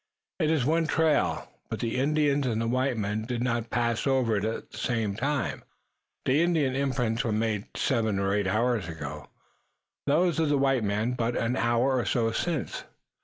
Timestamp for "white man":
2.67-3.21, 10.57-11.11